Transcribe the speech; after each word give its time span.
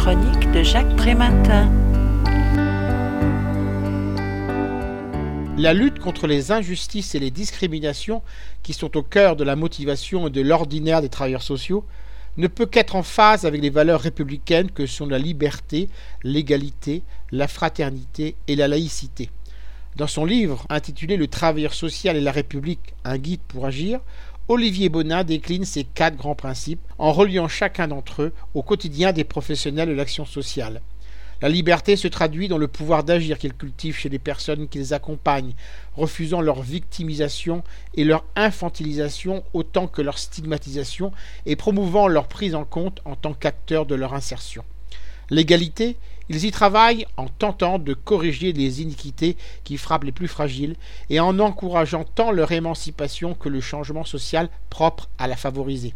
chronique 0.00 0.50
de 0.52 0.62
Jacques 0.62 0.96
Prématin. 0.96 1.70
La 5.58 5.74
lutte 5.74 5.98
contre 5.98 6.26
les 6.26 6.52
injustices 6.52 7.14
et 7.14 7.18
les 7.18 7.30
discriminations 7.30 8.22
qui 8.62 8.72
sont 8.72 8.96
au 8.96 9.02
cœur 9.02 9.36
de 9.36 9.44
la 9.44 9.56
motivation 9.56 10.28
et 10.28 10.30
de 10.30 10.40
l'ordinaire 10.40 11.02
des 11.02 11.10
travailleurs 11.10 11.42
sociaux 11.42 11.84
ne 12.38 12.46
peut 12.46 12.64
qu'être 12.64 12.96
en 12.96 13.02
phase 13.02 13.44
avec 13.44 13.60
les 13.60 13.68
valeurs 13.68 14.00
républicaines 14.00 14.70
que 14.70 14.86
sont 14.86 15.04
la 15.04 15.18
liberté, 15.18 15.90
l'égalité, 16.22 17.02
la 17.30 17.46
fraternité 17.46 18.36
et 18.48 18.56
la 18.56 18.68
laïcité. 18.68 19.28
Dans 19.96 20.06
son 20.06 20.24
livre 20.24 20.64
intitulé 20.70 21.18
Le 21.18 21.26
travailleur 21.26 21.74
social 21.74 22.16
et 22.16 22.22
la 22.22 22.32
République, 22.32 22.94
un 23.04 23.18
guide 23.18 23.42
pour 23.48 23.66
agir, 23.66 24.00
Olivier 24.52 24.88
Bonin 24.88 25.22
décline 25.22 25.64
ces 25.64 25.84
quatre 25.84 26.16
grands 26.16 26.34
principes 26.34 26.80
en 26.98 27.12
reliant 27.12 27.46
chacun 27.46 27.86
d'entre 27.86 28.22
eux 28.22 28.32
au 28.54 28.64
quotidien 28.64 29.12
des 29.12 29.22
professionnels 29.22 29.88
de 29.88 29.94
l'action 29.94 30.24
sociale. 30.24 30.82
La 31.40 31.48
liberté 31.48 31.94
se 31.94 32.08
traduit 32.08 32.48
dans 32.48 32.58
le 32.58 32.66
pouvoir 32.66 33.04
d'agir 33.04 33.38
qu'ils 33.38 33.54
cultivent 33.54 33.96
chez 33.96 34.08
les 34.08 34.18
personnes 34.18 34.66
qu'ils 34.66 34.92
accompagnent, 34.92 35.54
refusant 35.94 36.40
leur 36.40 36.62
victimisation 36.62 37.62
et 37.94 38.02
leur 38.02 38.24
infantilisation 38.34 39.44
autant 39.52 39.86
que 39.86 40.02
leur 40.02 40.18
stigmatisation 40.18 41.12
et 41.46 41.54
promouvant 41.54 42.08
leur 42.08 42.26
prise 42.26 42.56
en 42.56 42.64
compte 42.64 43.00
en 43.04 43.14
tant 43.14 43.34
qu'acteurs 43.34 43.86
de 43.86 43.94
leur 43.94 44.14
insertion. 44.14 44.64
L'égalité, 45.30 45.96
ils 46.30 46.44
y 46.44 46.52
travaillent 46.52 47.06
en 47.16 47.26
tentant 47.26 47.80
de 47.80 47.92
corriger 47.92 48.52
les 48.52 48.82
iniquités 48.82 49.36
qui 49.64 49.76
frappent 49.76 50.04
les 50.04 50.12
plus 50.12 50.28
fragiles 50.28 50.76
et 51.10 51.18
en 51.18 51.40
encourageant 51.40 52.04
tant 52.04 52.30
leur 52.30 52.52
émancipation 52.52 53.34
que 53.34 53.48
le 53.48 53.60
changement 53.60 54.04
social 54.04 54.48
propre 54.70 55.08
à 55.18 55.26
la 55.26 55.34
favoriser. 55.34 55.92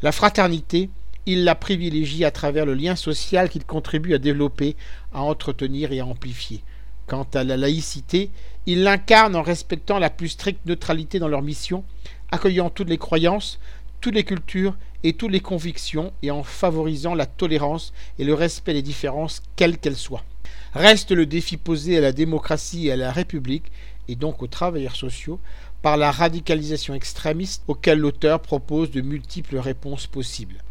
La 0.00 0.10
fraternité, 0.10 0.88
il 1.26 1.44
la 1.44 1.54
privilégie 1.54 2.24
à 2.24 2.30
travers 2.30 2.64
le 2.64 2.72
lien 2.72 2.96
social 2.96 3.50
qu'il 3.50 3.66
contribue 3.66 4.14
à 4.14 4.18
développer, 4.18 4.74
à 5.12 5.20
entretenir 5.20 5.92
et 5.92 6.00
à 6.00 6.06
amplifier. 6.06 6.62
Quant 7.06 7.28
à 7.34 7.44
la 7.44 7.58
laïcité, 7.58 8.30
il 8.64 8.84
l'incarne 8.84 9.36
en 9.36 9.42
respectant 9.42 9.98
la 9.98 10.08
plus 10.08 10.30
stricte 10.30 10.64
neutralité 10.64 11.18
dans 11.18 11.28
leur 11.28 11.42
mission, 11.42 11.84
accueillant 12.30 12.70
toutes 12.70 12.88
les 12.88 12.96
croyances, 12.96 13.58
toutes 14.04 14.16
les 14.16 14.24
cultures 14.24 14.76
et 15.02 15.14
toutes 15.14 15.32
les 15.32 15.40
convictions 15.40 16.12
et 16.22 16.30
en 16.30 16.42
favorisant 16.42 17.14
la 17.14 17.24
tolérance 17.24 17.94
et 18.18 18.24
le 18.24 18.34
respect 18.34 18.74
des 18.74 18.82
différences, 18.82 19.40
quelles 19.56 19.78
qu'elles 19.78 19.96
soient. 19.96 20.26
Reste 20.74 21.10
le 21.10 21.24
défi 21.24 21.56
posé 21.56 21.96
à 21.96 22.02
la 22.02 22.12
démocratie 22.12 22.88
et 22.88 22.92
à 22.92 22.96
la 22.96 23.10
République, 23.10 23.72
et 24.08 24.14
donc 24.14 24.42
aux 24.42 24.46
travailleurs 24.46 24.94
sociaux, 24.94 25.40
par 25.80 25.96
la 25.96 26.10
radicalisation 26.10 26.92
extrémiste 26.92 27.62
auquel 27.66 27.98
l'auteur 27.98 28.40
propose 28.40 28.90
de 28.90 29.00
multiples 29.00 29.56
réponses 29.56 30.06
possibles. 30.06 30.62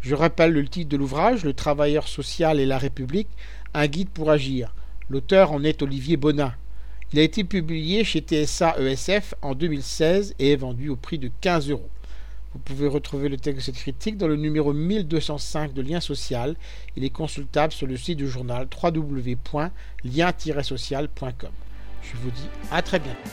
Je 0.00 0.14
rappelle 0.14 0.52
le 0.52 0.68
titre 0.68 0.88
de 0.88 0.96
l'ouvrage, 0.96 1.44
Le 1.44 1.54
travailleur 1.54 2.06
social 2.06 2.60
et 2.60 2.66
la 2.66 2.78
République, 2.78 3.30
un 3.74 3.88
guide 3.88 4.10
pour 4.10 4.30
agir. 4.30 4.72
L'auteur 5.10 5.50
en 5.50 5.64
est 5.64 5.82
Olivier 5.82 6.16
Bonin. 6.16 6.54
Il 7.12 7.18
a 7.18 7.22
été 7.22 7.42
publié 7.42 8.04
chez 8.04 8.20
TSA 8.20 8.76
ESF 8.78 9.34
en 9.42 9.56
2016 9.56 10.36
et 10.38 10.52
est 10.52 10.56
vendu 10.56 10.88
au 10.88 10.94
prix 10.94 11.18
de 11.18 11.32
15 11.40 11.70
euros. 11.70 11.90
Vous 12.56 12.74
pouvez 12.74 12.88
retrouver 12.88 13.28
le 13.28 13.36
texte 13.36 13.58
de 13.58 13.64
cette 13.64 13.74
critique 13.74 14.16
dans 14.16 14.28
le 14.28 14.36
numéro 14.36 14.72
1205 14.72 15.74
de 15.74 15.82
Lien 15.82 16.00
Social. 16.00 16.56
Il 16.96 17.04
est 17.04 17.10
consultable 17.10 17.70
sur 17.70 17.86
le 17.86 17.98
site 17.98 18.16
du 18.16 18.26
journal 18.26 18.66
www.lien-social.com. 18.82 21.50
Je 22.00 22.16
vous 22.16 22.30
dis 22.30 22.48
à 22.70 22.80
très 22.80 22.98
bientôt. 22.98 23.28